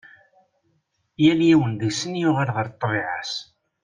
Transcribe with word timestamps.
Yal 1.23 1.39
yiwen 1.47 1.73
deg-sen 1.79 2.13
yuɣal 2.21 2.49
ɣer 2.55 2.67
ṭṭbiɛa-s. 2.73 3.33